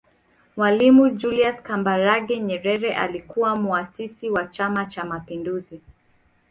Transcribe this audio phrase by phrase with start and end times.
[0.57, 5.81] Mwalimu Julius Kambarage Nyerere alikuwa Muasisi wa Chama Cha Mapinduzi